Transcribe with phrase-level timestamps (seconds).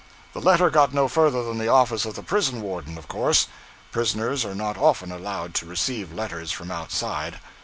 [0.33, 3.47] The letter got no further than the office of the prison warden, of course;
[3.91, 7.39] prisoners are not often allowed to receive letters from outside.